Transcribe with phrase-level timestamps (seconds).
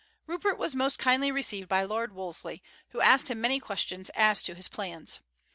[0.25, 4.55] Rupert was most kindly received by Lord Wolseley, who asked him many questions as to
[4.55, 5.19] his plans.